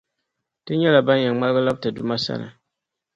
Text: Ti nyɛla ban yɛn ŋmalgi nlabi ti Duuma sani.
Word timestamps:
Ti 0.63 0.71
nyɛla 0.75 1.01
ban 1.07 1.21
yɛn 1.23 1.33
ŋmalgi 1.37 1.59
nlabi 1.61 1.79
ti 1.81 1.89
Duuma 1.95 2.15
sani. 2.25 2.47